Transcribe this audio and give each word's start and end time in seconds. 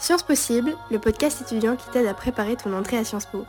Sciences 0.00 0.22
Possible, 0.22 0.76
le 0.92 1.00
podcast 1.00 1.40
étudiant 1.42 1.74
qui 1.74 1.90
t'aide 1.90 2.06
à 2.06 2.14
préparer 2.14 2.54
ton 2.54 2.72
entrée 2.72 2.96
à 2.96 3.04
Sciences 3.04 3.26
Po. 3.26 3.44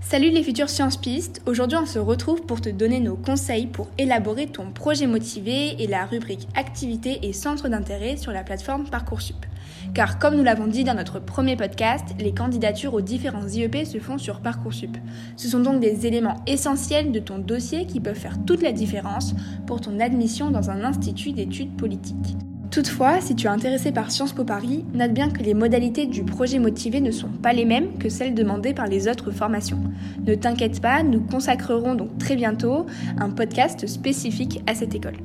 Salut 0.00 0.30
les 0.30 0.42
futurs 0.42 0.68
Sciences 0.68 0.96
Pistes, 0.96 1.42
aujourd'hui 1.46 1.78
on 1.80 1.86
se 1.86 2.00
retrouve 2.00 2.42
pour 2.42 2.60
te 2.60 2.68
donner 2.70 2.98
nos 2.98 3.14
conseils 3.14 3.68
pour 3.68 3.88
élaborer 3.98 4.48
ton 4.48 4.72
projet 4.72 5.06
motivé 5.06 5.80
et 5.80 5.86
la 5.86 6.04
rubrique 6.04 6.48
activités 6.56 7.20
et 7.22 7.32
centres 7.32 7.68
d'intérêt 7.68 8.16
sur 8.16 8.32
la 8.32 8.42
plateforme 8.42 8.90
Parcoursup. 8.90 9.46
Car 9.94 10.18
comme 10.18 10.36
nous 10.36 10.42
l'avons 10.42 10.66
dit 10.66 10.84
dans 10.84 10.94
notre 10.94 11.20
premier 11.20 11.54
podcast, 11.54 12.14
les 12.18 12.32
candidatures 12.32 12.94
aux 12.94 13.02
différents 13.02 13.46
IEP 13.46 13.84
se 13.84 13.98
font 13.98 14.16
sur 14.16 14.40
Parcoursup. 14.40 14.96
Ce 15.36 15.48
sont 15.48 15.60
donc 15.60 15.80
des 15.80 16.06
éléments 16.06 16.42
essentiels 16.46 17.12
de 17.12 17.18
ton 17.18 17.38
dossier 17.38 17.84
qui 17.84 18.00
peuvent 18.00 18.16
faire 18.16 18.42
toute 18.46 18.62
la 18.62 18.72
différence 18.72 19.34
pour 19.66 19.82
ton 19.82 20.00
admission 20.00 20.50
dans 20.50 20.70
un 20.70 20.82
institut 20.82 21.32
d'études 21.32 21.76
politiques. 21.76 22.36
Toutefois, 22.70 23.20
si 23.20 23.34
tu 23.34 23.46
es 23.46 23.50
intéressé 23.50 23.92
par 23.92 24.10
Sciences 24.10 24.32
Po 24.32 24.44
Paris, 24.44 24.86
note 24.94 25.12
bien 25.12 25.28
que 25.28 25.42
les 25.42 25.52
modalités 25.52 26.06
du 26.06 26.24
projet 26.24 26.58
motivé 26.58 27.02
ne 27.02 27.10
sont 27.10 27.28
pas 27.28 27.52
les 27.52 27.66
mêmes 27.66 27.98
que 27.98 28.08
celles 28.08 28.34
demandées 28.34 28.72
par 28.72 28.86
les 28.86 29.08
autres 29.08 29.30
formations. 29.30 29.80
Ne 30.26 30.34
t'inquiète 30.34 30.80
pas, 30.80 31.02
nous 31.02 31.20
consacrerons 31.20 31.96
donc 31.96 32.16
très 32.16 32.34
bientôt 32.34 32.86
un 33.18 33.28
podcast 33.28 33.86
spécifique 33.86 34.62
à 34.66 34.74
cette 34.74 34.94
école. 34.94 35.18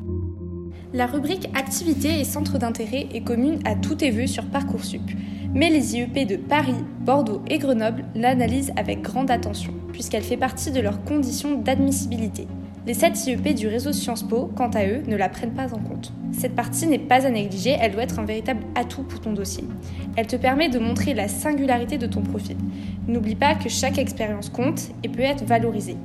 La 0.94 1.06
rubrique 1.06 1.50
Activités 1.54 2.22
et 2.22 2.24
centres 2.24 2.58
d'intérêt 2.58 3.08
est 3.14 3.20
commune 3.20 3.60
à 3.66 3.76
tous 3.76 3.96
tes 3.96 4.10
vœux 4.10 4.26
sur 4.26 4.46
Parcoursup, 4.46 5.02
mais 5.54 5.70
les 5.70 5.98
IEP 5.98 6.26
de 6.26 6.38
Paris, 6.38 6.82
Bordeaux 7.02 7.42
et 7.50 7.58
Grenoble 7.58 8.06
l'analysent 8.16 8.72
avec 8.78 9.02
grande 9.02 9.30
attention, 9.30 9.74
puisqu'elle 9.92 10.24
fait 10.24 10.38
partie 10.38 10.72
de 10.72 10.80
leurs 10.80 11.04
conditions 11.04 11.60
d'admissibilité. 11.60 12.48
Les 12.86 12.94
7 12.94 13.28
IEP 13.28 13.54
du 13.54 13.68
réseau 13.68 13.92
Sciences 13.92 14.24
Po, 14.24 14.50
quant 14.56 14.70
à 14.70 14.86
eux, 14.86 15.04
ne 15.06 15.18
la 15.18 15.28
prennent 15.28 15.54
pas 15.54 15.74
en 15.74 15.80
compte. 15.80 16.14
Cette 16.32 16.56
partie 16.56 16.88
n'est 16.88 17.00
pas 17.00 17.28
à 17.28 17.30
négliger, 17.32 17.76
elle 17.82 17.92
doit 17.92 18.04
être 18.04 18.20
un 18.20 18.26
véritable 18.26 18.64
atout 18.76 19.04
pour 19.04 19.20
ton 19.20 19.34
dossier. 19.34 19.66
Elle 20.16 20.28
te 20.28 20.38
permet 20.38 20.70
de 20.70 20.80
montrer 20.80 21.14
la 21.14 21.28
singularité 21.28 21.98
de 21.98 22.08
ton 22.08 22.22
profil. 22.22 22.56
N'oublie 23.10 23.36
pas 23.36 23.56
que 23.56 23.68
chaque 23.68 23.98
expérience 23.98 24.50
compte 24.50 24.84
et 25.04 25.10
peut 25.10 25.20
être 25.20 25.44
valorisée 25.44 25.98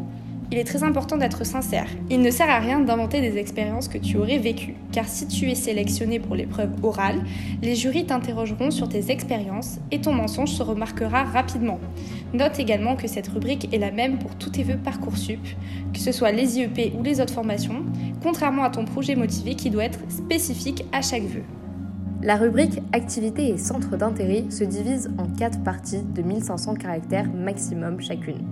il 0.52 0.58
est 0.58 0.64
très 0.64 0.82
important 0.84 1.16
d'être 1.16 1.46
sincère. 1.46 1.86
Il 2.10 2.20
ne 2.20 2.30
sert 2.30 2.50
à 2.50 2.58
rien 2.58 2.78
d'inventer 2.78 3.22
des 3.22 3.38
expériences 3.38 3.88
que 3.88 3.96
tu 3.96 4.18
aurais 4.18 4.36
vécues, 4.36 4.74
car 4.92 5.08
si 5.08 5.26
tu 5.26 5.50
es 5.50 5.54
sélectionné 5.54 6.18
pour 6.20 6.36
l'épreuve 6.36 6.68
orale, 6.82 7.24
les 7.62 7.74
jurys 7.74 8.04
t'interrogeront 8.04 8.70
sur 8.70 8.86
tes 8.86 9.10
expériences 9.10 9.78
et 9.90 10.02
ton 10.02 10.12
mensonge 10.12 10.50
se 10.50 10.62
remarquera 10.62 11.24
rapidement. 11.24 11.80
Note 12.34 12.58
également 12.58 12.96
que 12.96 13.08
cette 13.08 13.28
rubrique 13.28 13.72
est 13.72 13.78
la 13.78 13.90
même 13.90 14.18
pour 14.18 14.34
tous 14.36 14.50
tes 14.50 14.62
vœux 14.62 14.76
Parcoursup, 14.76 15.40
que 15.94 15.98
ce 15.98 16.12
soit 16.12 16.32
les 16.32 16.58
IEP 16.58 16.92
ou 16.98 17.02
les 17.02 17.22
autres 17.22 17.32
formations, 17.32 17.86
contrairement 18.22 18.64
à 18.64 18.70
ton 18.70 18.84
projet 18.84 19.14
motivé 19.14 19.54
qui 19.54 19.70
doit 19.70 19.84
être 19.84 20.00
spécifique 20.10 20.84
à 20.92 21.00
chaque 21.00 21.22
vœu. 21.22 21.44
La 22.20 22.36
rubrique 22.36 22.78
Activités 22.92 23.48
et 23.48 23.56
centres 23.56 23.96
d'intérêt 23.96 24.44
se 24.50 24.64
divise 24.64 25.10
en 25.16 25.28
quatre 25.28 25.62
parties 25.62 26.02
de 26.02 26.20
1500 26.20 26.74
caractères 26.74 27.32
maximum 27.32 28.02
chacune. 28.02 28.46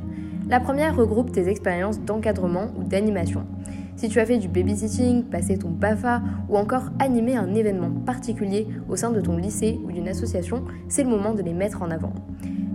La 0.50 0.58
première 0.58 0.96
regroupe 0.96 1.30
tes 1.30 1.48
expériences 1.48 2.00
d'encadrement 2.00 2.72
ou 2.76 2.82
d'animation. 2.82 3.46
Si 3.94 4.08
tu 4.08 4.18
as 4.18 4.26
fait 4.26 4.38
du 4.38 4.48
babysitting, 4.48 5.22
passé 5.22 5.56
ton 5.56 5.68
BAFA 5.68 6.22
ou 6.48 6.56
encore 6.56 6.90
animé 6.98 7.36
un 7.36 7.54
événement 7.54 7.92
particulier 8.04 8.66
au 8.88 8.96
sein 8.96 9.12
de 9.12 9.20
ton 9.20 9.36
lycée 9.36 9.78
ou 9.84 9.92
d'une 9.92 10.08
association, 10.08 10.64
c'est 10.88 11.04
le 11.04 11.08
moment 11.08 11.34
de 11.34 11.42
les 11.42 11.54
mettre 11.54 11.82
en 11.82 11.90
avant. 11.92 12.12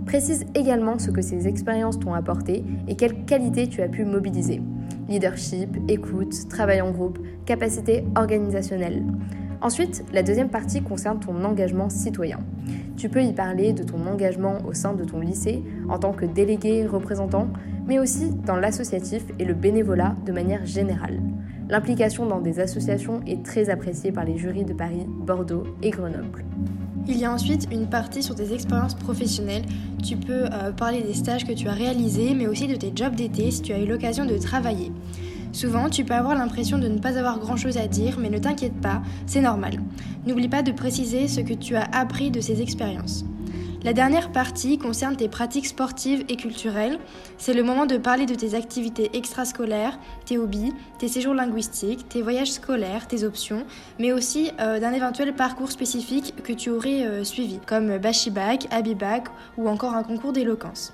Précise 0.06 0.46
également 0.54 0.98
ce 0.98 1.10
que 1.10 1.20
ces 1.20 1.48
expériences 1.48 1.98
t'ont 1.98 2.14
apporté 2.14 2.64
et 2.88 2.96
quelles 2.96 3.26
qualités 3.26 3.68
tu 3.68 3.82
as 3.82 3.88
pu 3.88 4.06
mobiliser. 4.06 4.62
Leadership, 5.10 5.76
écoute, 5.86 6.48
travail 6.48 6.80
en 6.80 6.92
groupe, 6.92 7.18
capacité 7.44 8.06
organisationnelle. 8.16 9.02
Ensuite, 9.60 10.04
la 10.12 10.22
deuxième 10.22 10.50
partie 10.50 10.82
concerne 10.82 11.18
ton 11.18 11.44
engagement 11.44 11.88
citoyen. 11.88 12.40
Tu 12.96 13.08
peux 13.08 13.22
y 13.22 13.32
parler 13.32 13.72
de 13.72 13.82
ton 13.82 14.06
engagement 14.06 14.58
au 14.66 14.72
sein 14.72 14.94
de 14.94 15.04
ton 15.04 15.20
lycée 15.20 15.62
en 15.88 15.98
tant 15.98 16.12
que 16.12 16.26
délégué, 16.26 16.86
représentant, 16.86 17.48
mais 17.86 17.98
aussi 17.98 18.30
dans 18.30 18.56
l'associatif 18.56 19.24
et 19.38 19.44
le 19.44 19.54
bénévolat 19.54 20.14
de 20.24 20.32
manière 20.32 20.64
générale. 20.66 21.20
L'implication 21.68 22.26
dans 22.26 22.40
des 22.40 22.60
associations 22.60 23.20
est 23.26 23.44
très 23.44 23.70
appréciée 23.70 24.12
par 24.12 24.24
les 24.24 24.38
jurys 24.38 24.64
de 24.64 24.72
Paris, 24.72 25.04
Bordeaux 25.08 25.64
et 25.82 25.90
Grenoble. 25.90 26.44
Il 27.08 27.18
y 27.18 27.24
a 27.24 27.32
ensuite 27.32 27.68
une 27.72 27.86
partie 27.86 28.22
sur 28.22 28.34
tes 28.34 28.52
expériences 28.52 28.94
professionnelles. 28.94 29.64
Tu 30.02 30.16
peux 30.16 30.46
euh, 30.52 30.72
parler 30.72 31.02
des 31.02 31.14
stages 31.14 31.44
que 31.44 31.52
tu 31.52 31.68
as 31.68 31.72
réalisés, 31.72 32.34
mais 32.34 32.46
aussi 32.46 32.66
de 32.66 32.74
tes 32.74 32.92
jobs 32.94 33.14
d'été 33.14 33.50
si 33.50 33.62
tu 33.62 33.72
as 33.72 33.80
eu 33.80 33.86
l'occasion 33.86 34.26
de 34.26 34.36
travailler. 34.38 34.92
Souvent, 35.56 35.88
tu 35.88 36.04
peux 36.04 36.12
avoir 36.12 36.34
l'impression 36.34 36.76
de 36.76 36.86
ne 36.86 36.98
pas 36.98 37.16
avoir 37.16 37.38
grand-chose 37.38 37.78
à 37.78 37.86
dire, 37.86 38.18
mais 38.20 38.28
ne 38.28 38.36
t'inquiète 38.36 38.78
pas, 38.78 39.00
c'est 39.24 39.40
normal. 39.40 39.80
N'oublie 40.26 40.50
pas 40.50 40.60
de 40.60 40.70
préciser 40.70 41.28
ce 41.28 41.40
que 41.40 41.54
tu 41.54 41.76
as 41.76 41.88
appris 41.94 42.30
de 42.30 42.42
ces 42.42 42.60
expériences. 42.60 43.24
La 43.82 43.94
dernière 43.94 44.32
partie 44.32 44.76
concerne 44.76 45.16
tes 45.16 45.30
pratiques 45.30 45.66
sportives 45.66 46.26
et 46.28 46.36
culturelles. 46.36 46.98
C'est 47.38 47.54
le 47.54 47.62
moment 47.62 47.86
de 47.86 47.96
parler 47.96 48.26
de 48.26 48.34
tes 48.34 48.54
activités 48.54 49.16
extrascolaires, 49.16 49.98
tes 50.26 50.36
hobbies, 50.36 50.74
tes 50.98 51.08
séjours 51.08 51.32
linguistiques, 51.32 52.06
tes 52.06 52.20
voyages 52.20 52.52
scolaires, 52.52 53.08
tes 53.08 53.24
options, 53.24 53.64
mais 53.98 54.12
aussi 54.12 54.50
euh, 54.60 54.78
d'un 54.78 54.92
éventuel 54.92 55.32
parcours 55.34 55.72
spécifique 55.72 56.34
que 56.44 56.52
tu 56.52 56.68
aurais 56.68 57.06
euh, 57.06 57.24
suivi, 57.24 57.60
comme 57.66 57.96
Bashibak, 57.96 58.66
Abibak 58.70 59.28
ou 59.56 59.70
encore 59.70 59.94
un 59.94 60.02
concours 60.02 60.34
d'éloquence. 60.34 60.92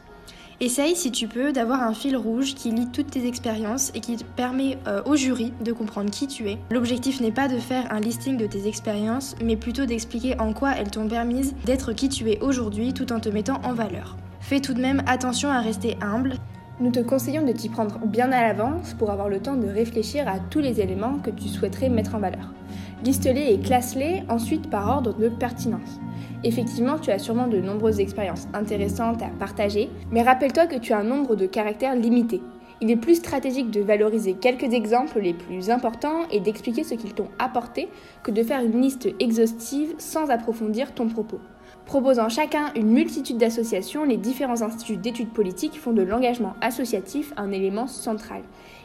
Essaye, 0.62 0.94
si 0.94 1.10
tu 1.10 1.26
peux, 1.26 1.52
d'avoir 1.52 1.82
un 1.82 1.92
fil 1.92 2.16
rouge 2.16 2.54
qui 2.54 2.70
lie 2.70 2.86
toutes 2.86 3.10
tes 3.10 3.26
expériences 3.26 3.90
et 3.96 4.00
qui 4.00 4.16
permet 4.36 4.78
euh, 4.86 5.02
au 5.06 5.16
jury 5.16 5.52
de 5.60 5.72
comprendre 5.72 6.08
qui 6.08 6.28
tu 6.28 6.48
es. 6.48 6.58
L'objectif 6.70 7.20
n'est 7.20 7.32
pas 7.32 7.48
de 7.48 7.58
faire 7.58 7.92
un 7.92 7.98
listing 7.98 8.36
de 8.36 8.46
tes 8.46 8.68
expériences, 8.68 9.34
mais 9.42 9.56
plutôt 9.56 9.86
d'expliquer 9.86 10.38
en 10.38 10.52
quoi 10.52 10.76
elles 10.78 10.92
t'ont 10.92 11.08
permis 11.08 11.52
d'être 11.64 11.92
qui 11.92 12.08
tu 12.08 12.30
es 12.30 12.38
aujourd'hui 12.40 12.94
tout 12.94 13.12
en 13.12 13.18
te 13.18 13.28
mettant 13.28 13.60
en 13.64 13.74
valeur. 13.74 14.16
Fais 14.38 14.60
tout 14.60 14.72
de 14.72 14.80
même 14.80 15.02
attention 15.08 15.48
à 15.48 15.58
rester 15.58 15.96
humble. 16.00 16.34
Nous 16.78 16.92
te 16.92 17.00
conseillons 17.00 17.44
de 17.44 17.50
t'y 17.50 17.68
prendre 17.68 17.98
bien 18.06 18.30
à 18.30 18.42
l'avance 18.42 18.94
pour 18.94 19.10
avoir 19.10 19.28
le 19.28 19.40
temps 19.40 19.56
de 19.56 19.66
réfléchir 19.66 20.28
à 20.28 20.38
tous 20.38 20.60
les 20.60 20.80
éléments 20.80 21.18
que 21.18 21.30
tu 21.30 21.48
souhaiterais 21.48 21.88
mettre 21.88 22.14
en 22.14 22.20
valeur. 22.20 22.54
Liste-les 23.02 23.52
et 23.52 23.58
classe-les 23.58 24.22
ensuite 24.28 24.70
par 24.70 24.88
ordre 24.88 25.12
de 25.12 25.28
pertinence. 25.28 25.98
Effectivement, 26.44 26.98
tu 26.98 27.10
as 27.10 27.20
sûrement 27.20 27.46
de 27.46 27.58
nombreuses 27.58 28.00
expériences 28.00 28.48
intéressantes 28.52 29.22
à 29.22 29.28
partager, 29.38 29.90
mais 30.10 30.22
rappelle-toi 30.22 30.66
que 30.66 30.76
tu 30.76 30.92
as 30.92 30.98
un 30.98 31.04
nombre 31.04 31.36
de 31.36 31.46
caractères 31.46 31.94
limité. 31.94 32.42
Il 32.80 32.90
est 32.90 32.96
plus 32.96 33.14
stratégique 33.14 33.70
de 33.70 33.80
valoriser 33.80 34.34
quelques 34.34 34.72
exemples 34.72 35.20
les 35.20 35.34
plus 35.34 35.70
importants 35.70 36.26
et 36.32 36.40
d'expliquer 36.40 36.82
ce 36.82 36.94
qu'ils 36.94 37.14
t'ont 37.14 37.28
apporté 37.38 37.88
que 38.24 38.32
de 38.32 38.42
faire 38.42 38.64
une 38.64 38.80
liste 38.80 39.08
exhaustive 39.20 39.94
sans 39.98 40.30
approfondir 40.30 40.92
ton 40.92 41.06
propos. 41.06 41.38
Proposant 41.86 42.28
chacun 42.28 42.72
une 42.74 42.90
multitude 42.90 43.38
d'associations, 43.38 44.02
les 44.02 44.16
différents 44.16 44.62
instituts 44.62 44.96
d'études 44.96 45.32
politiques 45.32 45.78
font 45.78 45.92
de 45.92 46.02
l'engagement 46.02 46.54
associatif 46.60 47.32
un 47.36 47.52
élément 47.52 47.86
central. 47.86 48.42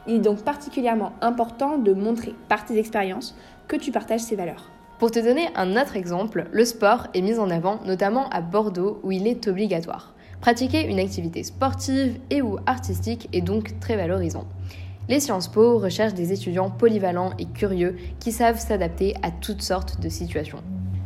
Il 0.07 0.15
est 0.15 0.19
donc 0.19 0.43
particulièrement 0.43 1.13
important 1.21 1.79
de 1.79 1.93
montrer 1.93 2.35
par 2.49 2.65
tes 2.65 2.77
expériences 2.77 3.35
que 3.67 3.75
tu 3.77 3.91
partages 3.91 4.21
ces 4.21 4.35
valeurs. 4.35 4.76
Pour 4.99 5.11
te 5.11 5.19
donner 5.19 5.49
un 5.55 5.79
autre 5.79 5.95
exemple, 5.95 6.47
le 6.51 6.65
sport 6.65 7.05
est 7.13 7.21
mis 7.21 7.37
en 7.37 7.51
avant 7.51 7.79
notamment 7.85 8.29
à 8.29 8.41
Bordeaux 8.41 8.99
où 9.03 9.11
il 9.11 9.27
est 9.27 9.47
obligatoire. 9.47 10.15
Pratiquer 10.41 10.87
une 10.87 10.97
activité 10.97 11.43
sportive 11.43 12.17
et 12.31 12.41
ou 12.41 12.57
artistique 12.65 13.29
est 13.31 13.41
donc 13.41 13.79
très 13.79 13.95
valorisant. 13.95 14.45
Les 15.07 15.19
Sciences 15.19 15.49
Po 15.49 15.77
recherchent 15.77 16.15
des 16.15 16.33
étudiants 16.33 16.71
polyvalents 16.71 17.33
et 17.37 17.45
curieux 17.45 17.95
qui 18.19 18.31
savent 18.31 18.59
s'adapter 18.59 19.13
à 19.21 19.29
toutes 19.29 19.61
sortes 19.61 20.01
de 20.01 20.09
situations. 20.09 20.63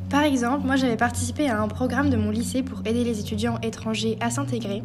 Par 0.09 0.23
exemple, 0.23 0.65
moi 0.65 0.77
j'avais 0.77 0.97
participé 0.97 1.49
à 1.49 1.61
un 1.61 1.67
programme 1.67 2.09
de 2.09 2.17
mon 2.17 2.31
lycée 2.31 2.63
pour 2.63 2.79
aider 2.85 3.03
les 3.03 3.19
étudiants 3.19 3.59
étrangers 3.61 4.17
à 4.21 4.29
s'intégrer. 4.29 4.83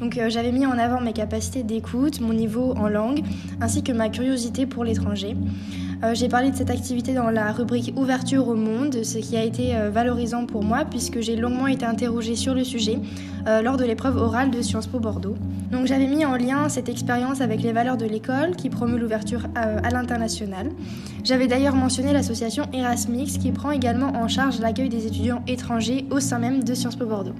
Donc 0.00 0.16
euh, 0.16 0.28
j'avais 0.28 0.50
mis 0.50 0.66
en 0.66 0.78
avant 0.78 1.00
mes 1.00 1.12
capacités 1.12 1.62
d'écoute, 1.64 2.20
mon 2.20 2.32
niveau 2.32 2.72
en 2.76 2.88
langue, 2.88 3.22
ainsi 3.60 3.82
que 3.82 3.92
ma 3.92 4.08
curiosité 4.08 4.66
pour 4.66 4.84
l'étranger. 4.84 5.36
Euh, 6.02 6.14
j'ai 6.14 6.28
parlé 6.28 6.50
de 6.50 6.56
cette 6.56 6.70
activité 6.70 7.14
dans 7.14 7.30
la 7.30 7.52
rubrique 7.52 7.92
Ouverture 7.96 8.48
au 8.48 8.54
monde, 8.54 9.04
ce 9.04 9.18
qui 9.18 9.36
a 9.36 9.44
été 9.44 9.76
euh, 9.76 9.90
valorisant 9.90 10.46
pour 10.46 10.64
moi 10.64 10.84
puisque 10.84 11.20
j'ai 11.20 11.36
longuement 11.36 11.66
été 11.66 11.86
interrogée 11.86 12.36
sur 12.36 12.54
le 12.54 12.64
sujet 12.64 12.98
euh, 13.46 13.62
lors 13.62 13.76
de 13.76 13.84
l'épreuve 13.84 14.16
orale 14.16 14.50
de 14.50 14.60
Sciences 14.62 14.86
Po 14.86 14.98
Bordeaux. 14.98 15.36
Donc 15.70 15.86
j'avais 15.86 16.06
mis 16.06 16.24
en 16.24 16.36
lien 16.36 16.68
cette 16.68 16.88
expérience 16.88 17.40
avec 17.40 17.62
les 17.62 17.72
valeurs 17.72 17.96
de 17.96 18.06
l'école 18.06 18.56
qui 18.56 18.70
promeut 18.70 18.98
l'ouverture 18.98 19.46
à, 19.54 19.90
l'international. 19.90 20.70
J'avais 21.24 21.46
d'ailleurs 21.46 21.74
mentionné 21.74 22.12
l'association 22.12 22.64
Erasmix 22.72 23.38
qui 23.38 23.50
prend 23.50 23.70
également 23.70 24.14
en 24.14 24.28
charge 24.28 24.60
l'accueil 24.60 24.88
des 24.88 25.06
étudiants 25.06 25.42
étrangers 25.46 26.06
au 26.10 26.20
sein 26.20 26.38
même 26.38 26.62
de 26.64 26.74
Sciences 26.74 26.96
Po 26.96 27.06
Bordeaux. 27.06 27.34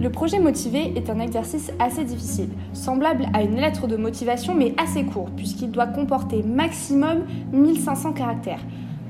Le 0.00 0.08
projet 0.08 0.40
motivé 0.40 0.94
est 0.96 1.10
un 1.10 1.20
exercice 1.20 1.70
assez 1.78 2.04
difficile, 2.04 2.48
semblable 2.72 3.26
à 3.34 3.42
une 3.42 3.56
lettre 3.56 3.86
de 3.86 3.96
motivation 3.96 4.54
mais 4.54 4.72
assez 4.78 5.04
court 5.04 5.28
puisqu'il 5.36 5.70
doit 5.70 5.88
comporter 5.88 6.42
maximum 6.42 7.26
1500 7.52 8.14
caractères, 8.14 8.60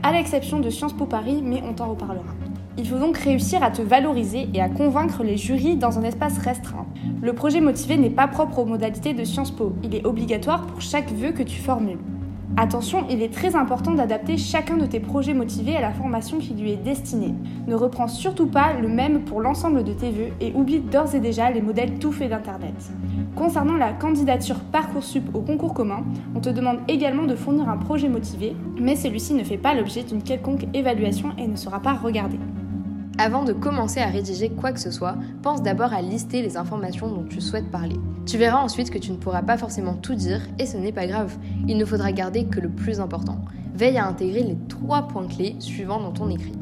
à 0.02 0.10
l'exception 0.10 0.58
de 0.58 0.68
Sciences 0.68 0.94
Po 0.94 1.06
Paris 1.06 1.42
mais 1.44 1.62
on 1.64 1.74
t'en 1.74 1.90
reparlera. 1.90 2.34
Il 2.76 2.88
faut 2.88 2.98
donc 2.98 3.18
réussir 3.18 3.62
à 3.62 3.70
te 3.70 3.82
valoriser 3.82 4.48
et 4.52 4.60
à 4.60 4.68
convaincre 4.68 5.22
les 5.22 5.36
jurys 5.36 5.76
dans 5.76 5.96
un 6.00 6.02
espace 6.02 6.38
restreint. 6.38 6.86
Le 7.22 7.34
projet 7.34 7.60
motivé 7.60 7.96
n'est 7.96 8.10
pas 8.10 8.26
propre 8.26 8.58
aux 8.58 8.66
modalités 8.66 9.14
de 9.14 9.22
Sciences 9.22 9.52
Po, 9.52 9.72
il 9.84 9.94
est 9.94 10.04
obligatoire 10.04 10.66
pour 10.66 10.80
chaque 10.80 11.12
vœu 11.12 11.30
que 11.30 11.44
tu 11.44 11.60
formules. 11.60 11.98
Attention, 12.62 13.06
il 13.08 13.22
est 13.22 13.32
très 13.32 13.56
important 13.56 13.94
d'adapter 13.94 14.36
chacun 14.36 14.76
de 14.76 14.84
tes 14.84 15.00
projets 15.00 15.32
motivés 15.32 15.78
à 15.78 15.80
la 15.80 15.92
formation 15.92 16.36
qui 16.36 16.52
lui 16.52 16.72
est 16.72 16.76
destinée. 16.76 17.32
Ne 17.66 17.74
reprends 17.74 18.06
surtout 18.06 18.48
pas 18.48 18.74
le 18.74 18.86
même 18.86 19.22
pour 19.22 19.40
l'ensemble 19.40 19.82
de 19.82 19.94
tes 19.94 20.10
vœux 20.10 20.28
et 20.42 20.52
oublie 20.54 20.80
d'ores 20.80 21.14
et 21.14 21.20
déjà 21.20 21.50
les 21.50 21.62
modèles 21.62 21.98
tout 21.98 22.12
faits 22.12 22.28
d'Internet. 22.28 22.74
Concernant 23.34 23.78
la 23.78 23.94
candidature 23.94 24.60
Parcoursup 24.60 25.34
au 25.34 25.40
concours 25.40 25.72
commun, 25.72 26.04
on 26.36 26.40
te 26.40 26.50
demande 26.50 26.80
également 26.86 27.24
de 27.24 27.34
fournir 27.34 27.66
un 27.66 27.78
projet 27.78 28.10
motivé, 28.10 28.54
mais 28.78 28.94
celui-ci 28.94 29.32
ne 29.32 29.42
fait 29.42 29.56
pas 29.56 29.72
l'objet 29.72 30.02
d'une 30.02 30.22
quelconque 30.22 30.66
évaluation 30.74 31.30
et 31.38 31.46
ne 31.46 31.56
sera 31.56 31.80
pas 31.80 31.94
regardé. 31.94 32.36
Avant 33.22 33.44
de 33.44 33.52
commencer 33.52 34.00
à 34.00 34.06
rédiger 34.06 34.48
quoi 34.48 34.72
que 34.72 34.80
ce 34.80 34.90
soit, 34.90 35.14
pense 35.42 35.62
d'abord 35.62 35.92
à 35.92 36.00
lister 36.00 36.40
les 36.40 36.56
informations 36.56 37.06
dont 37.06 37.26
tu 37.28 37.42
souhaites 37.42 37.70
parler. 37.70 37.96
Tu 38.24 38.38
verras 38.38 38.62
ensuite 38.62 38.88
que 38.88 38.96
tu 38.96 39.12
ne 39.12 39.18
pourras 39.18 39.42
pas 39.42 39.58
forcément 39.58 39.92
tout 39.92 40.14
dire 40.14 40.40
et 40.58 40.64
ce 40.64 40.78
n'est 40.78 40.90
pas 40.90 41.06
grave, 41.06 41.36
il 41.68 41.76
ne 41.76 41.84
faudra 41.84 42.12
garder 42.12 42.46
que 42.46 42.60
le 42.60 42.70
plus 42.70 42.98
important. 42.98 43.42
Veille 43.74 43.98
à 43.98 44.06
intégrer 44.06 44.42
les 44.42 44.56
trois 44.70 45.02
points 45.02 45.26
clés 45.26 45.54
suivants 45.58 46.00
dans 46.00 46.12
ton 46.12 46.30
écrit. 46.30 46.54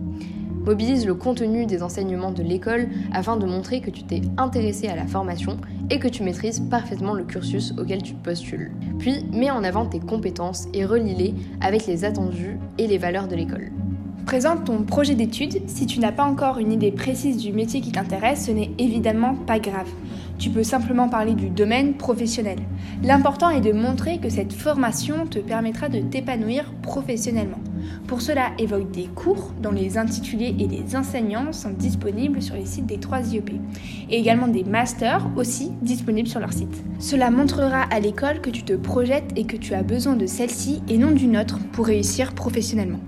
Mobilise 0.64 1.06
le 1.06 1.14
contenu 1.14 1.64
des 1.64 1.84
enseignements 1.84 2.32
de 2.32 2.42
l'école 2.42 2.88
afin 3.12 3.36
de 3.36 3.46
montrer 3.46 3.80
que 3.80 3.90
tu 3.90 4.02
t'es 4.02 4.22
intéressé 4.36 4.88
à 4.88 4.96
la 4.96 5.06
formation 5.06 5.58
et 5.90 6.00
que 6.00 6.08
tu 6.08 6.24
maîtrises 6.24 6.58
parfaitement 6.58 7.14
le 7.14 7.22
cursus 7.22 7.72
auquel 7.78 8.02
tu 8.02 8.14
postules. 8.14 8.72
Puis 8.98 9.24
mets 9.32 9.52
en 9.52 9.62
avant 9.62 9.86
tes 9.86 10.00
compétences 10.00 10.66
et 10.74 10.84
relie-les 10.84 11.36
avec 11.60 11.86
les 11.86 12.04
attendus 12.04 12.58
et 12.78 12.88
les 12.88 12.98
valeurs 12.98 13.28
de 13.28 13.36
l'école. 13.36 13.70
Présente 14.28 14.64
ton 14.66 14.82
projet 14.82 15.14
d'études. 15.14 15.62
Si 15.70 15.86
tu 15.86 16.00
n'as 16.00 16.12
pas 16.12 16.24
encore 16.24 16.58
une 16.58 16.70
idée 16.70 16.92
précise 16.92 17.38
du 17.38 17.50
métier 17.50 17.80
qui 17.80 17.92
t'intéresse, 17.92 18.44
ce 18.44 18.50
n'est 18.50 18.72
évidemment 18.76 19.34
pas 19.34 19.58
grave. 19.58 19.88
Tu 20.38 20.50
peux 20.50 20.64
simplement 20.64 21.08
parler 21.08 21.32
du 21.32 21.48
domaine 21.48 21.94
professionnel. 21.94 22.58
L'important 23.02 23.48
est 23.48 23.62
de 23.62 23.72
montrer 23.72 24.18
que 24.18 24.28
cette 24.28 24.52
formation 24.52 25.26
te 25.26 25.38
permettra 25.38 25.88
de 25.88 26.00
t'épanouir 26.00 26.74
professionnellement. 26.82 27.56
Pour 28.06 28.20
cela, 28.20 28.50
évoque 28.58 28.90
des 28.90 29.06
cours 29.06 29.54
dont 29.62 29.72
les 29.72 29.96
intitulés 29.96 30.54
et 30.58 30.68
les 30.68 30.94
enseignants 30.94 31.54
sont 31.54 31.70
disponibles 31.70 32.42
sur 32.42 32.54
les 32.54 32.66
sites 32.66 32.84
des 32.84 33.00
3 33.00 33.32
IEP 33.32 33.54
et 34.10 34.18
également 34.18 34.48
des 34.48 34.62
masters 34.62 35.26
aussi 35.38 35.72
disponibles 35.80 36.28
sur 36.28 36.40
leur 36.40 36.52
site. 36.52 36.84
Cela 36.98 37.30
montrera 37.30 37.80
à 37.90 37.98
l'école 37.98 38.42
que 38.42 38.50
tu 38.50 38.62
te 38.62 38.74
projettes 38.74 39.32
et 39.36 39.44
que 39.44 39.56
tu 39.56 39.72
as 39.72 39.82
besoin 39.82 40.16
de 40.16 40.26
celle-ci 40.26 40.82
et 40.86 40.98
non 40.98 41.12
d'une 41.12 41.38
autre 41.38 41.58
pour 41.72 41.86
réussir 41.86 42.34
professionnellement. 42.34 43.00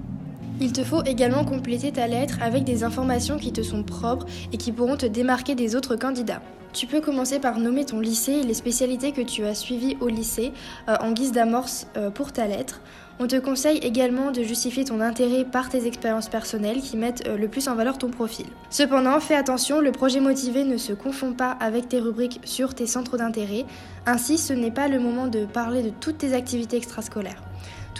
Il 0.62 0.72
te 0.72 0.84
faut 0.84 1.02
également 1.04 1.44
compléter 1.46 1.90
ta 1.90 2.06
lettre 2.06 2.38
avec 2.42 2.64
des 2.64 2.84
informations 2.84 3.38
qui 3.38 3.50
te 3.50 3.62
sont 3.62 3.82
propres 3.82 4.26
et 4.52 4.58
qui 4.58 4.72
pourront 4.72 4.98
te 4.98 5.06
démarquer 5.06 5.54
des 5.54 5.74
autres 5.74 5.96
candidats. 5.96 6.42
Tu 6.74 6.86
peux 6.86 7.00
commencer 7.00 7.40
par 7.40 7.58
nommer 7.58 7.84
ton 7.86 7.98
lycée 7.98 8.32
et 8.32 8.42
les 8.44 8.54
spécialités 8.54 9.10
que 9.12 9.22
tu 9.22 9.44
as 9.44 9.54
suivies 9.54 9.96
au 10.00 10.08
lycée 10.08 10.52
euh, 10.88 10.96
en 11.00 11.12
guise 11.12 11.32
d'amorce 11.32 11.88
euh, 11.96 12.10
pour 12.10 12.32
ta 12.32 12.46
lettre. 12.46 12.80
On 13.18 13.26
te 13.26 13.36
conseille 13.36 13.78
également 13.78 14.30
de 14.30 14.42
justifier 14.42 14.84
ton 14.84 15.00
intérêt 15.00 15.44
par 15.44 15.68
tes 15.68 15.86
expériences 15.86 16.28
personnelles 16.28 16.80
qui 16.80 16.96
mettent 16.96 17.26
euh, 17.26 17.36
le 17.36 17.48
plus 17.48 17.66
en 17.66 17.74
valeur 17.74 17.98
ton 17.98 18.08
profil. 18.08 18.46
Cependant, 18.68 19.18
fais 19.18 19.34
attention, 19.34 19.80
le 19.80 19.92
projet 19.92 20.20
motivé 20.20 20.62
ne 20.62 20.76
se 20.76 20.92
confond 20.92 21.32
pas 21.32 21.50
avec 21.58 21.88
tes 21.88 21.98
rubriques 21.98 22.40
sur 22.44 22.74
tes 22.74 22.86
centres 22.86 23.16
d'intérêt. 23.16 23.64
Ainsi, 24.06 24.38
ce 24.38 24.52
n'est 24.52 24.70
pas 24.70 24.88
le 24.88 25.00
moment 25.00 25.26
de 25.26 25.46
parler 25.46 25.82
de 25.82 25.90
toutes 25.90 26.18
tes 26.18 26.34
activités 26.34 26.76
extrascolaires. 26.76 27.42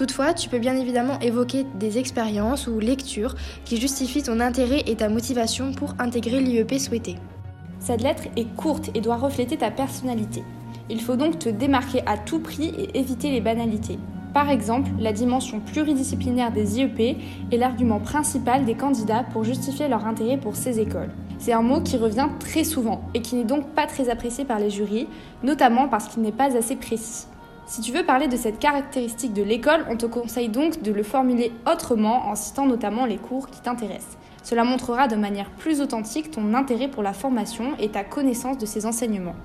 Toutefois, 0.01 0.33
tu 0.33 0.49
peux 0.49 0.59
bien 0.59 0.77
évidemment 0.77 1.21
évoquer 1.21 1.67
des 1.75 1.99
expériences 1.99 2.67
ou 2.67 2.79
lectures 2.79 3.35
qui 3.67 3.79
justifient 3.79 4.23
ton 4.23 4.41
intérêt 4.41 4.83
et 4.87 4.97
ta 4.97 5.11
motivation 5.11 5.73
pour 5.73 5.95
intégrer 5.99 6.41
l'IEP 6.41 6.79
souhaité. 6.79 7.17
Cette 7.81 8.01
lettre 8.01 8.23
est 8.35 8.47
courte 8.57 8.89
et 8.95 9.03
doit 9.03 9.19
refléter 9.19 9.59
ta 9.59 9.71
personnalité. 9.71 10.43
Il 10.89 11.03
faut 11.03 11.17
donc 11.17 11.39
te 11.39 11.51
démarquer 11.51 12.01
à 12.07 12.17
tout 12.17 12.39
prix 12.39 12.73
et 12.79 12.99
éviter 12.99 13.31
les 13.31 13.43
banalités. 13.43 13.99
Par 14.33 14.49
exemple, 14.49 14.89
la 14.99 15.13
dimension 15.13 15.61
pluridisciplinaire 15.61 16.51
des 16.51 16.79
IEP 16.79 17.19
est 17.53 17.59
l'argument 17.59 18.01
principal 18.01 18.65
des 18.65 18.77
candidats 18.77 19.27
pour 19.35 19.45
justifier 19.45 19.87
leur 19.87 20.07
intérêt 20.07 20.39
pour 20.39 20.57
ces 20.57 20.81
écoles. 20.81 21.11
C'est 21.39 21.53
un 21.53 21.61
mot 21.61 21.83
qui 21.83 21.99
revient 21.99 22.29
très 22.39 22.65
souvent 22.65 23.03
et 23.13 23.21
qui 23.21 23.35
n'est 23.35 23.45
donc 23.45 23.69
pas 23.75 23.87
très 23.87 24.09
apprécié 24.09 24.47
par 24.47 24.61
les 24.61 24.71
jurys, 24.71 25.09
notamment 25.43 25.89
parce 25.89 26.09
qu'il 26.09 26.23
n'est 26.23 26.33
pas 26.33 26.57
assez 26.57 26.77
précis. 26.77 27.27
Si 27.71 27.83
tu 27.83 27.93
veux 27.93 28.03
parler 28.03 28.27
de 28.27 28.37
cette 28.37 28.59
caractéristique 28.59 29.33
de 29.33 29.45
l'école, 29.45 29.87
on 29.89 29.97
te 29.97 30.05
conseille 30.05 30.49
donc 30.49 30.83
de 30.83 30.91
le 30.91 31.05
formuler 31.05 31.53
autrement 31.73 32.27
en 32.27 32.35
citant 32.35 32.67
notamment 32.67 33.07
les 33.07 33.17
cours 33.17 33.49
qui 33.49 33.61
t'intéressent. 33.61 34.19
Cela 34.43 34.65
montrera 34.65 35.07
de 35.07 35.15
manière 35.15 35.49
plus 35.51 35.81
authentique 35.81 36.33
ton 36.33 36.53
intérêt 36.55 36.89
pour 36.89 37.05
la 37.05 37.13
formation 37.13 37.77
et 37.79 37.91
ta 37.91 38.03
connaissance 38.03 38.59
de 38.59 38.67
ses 38.67 38.87
enseignements. 38.87 39.37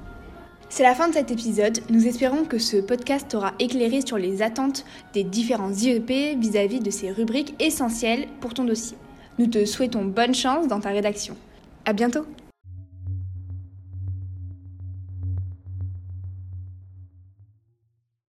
C'est 0.70 0.82
la 0.82 0.96
fin 0.96 1.08
de 1.08 1.14
cet 1.14 1.30
épisode. 1.30 1.78
Nous 1.92 2.08
espérons 2.08 2.46
que 2.46 2.58
ce 2.58 2.78
podcast 2.78 3.28
t'aura 3.30 3.54
éclairé 3.60 4.02
sur 4.04 4.18
les 4.18 4.42
attentes 4.42 4.86
des 5.14 5.24
différents 5.24 5.72
IEP 5.72 6.40
vis-à-vis 6.40 6.80
de 6.80 6.90
ces 6.90 7.12
rubriques 7.12 7.54
essentielles 7.60 8.26
pour 8.42 8.56
ton 8.56 8.64
dossier. 8.64 8.98
Nous 9.38 9.46
te 9.46 9.66
souhaitons 9.66 10.04
bonne 10.04 10.34
chance 10.34 10.68
dans 10.68 10.80
ta 10.80 10.90
rédaction. 10.90 11.38
À 11.86 11.94
bientôt! 11.94 12.26